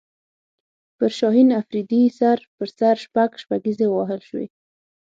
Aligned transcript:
پر 0.97 1.09
شاهین 1.19 1.49
افریدي 1.61 2.01
سر 2.19 2.37
په 2.55 2.63
سر 2.77 2.95
شپږ 3.05 3.29
شپږیزې 3.43 3.85
ووهل 3.89 4.21
شوې 4.29 4.45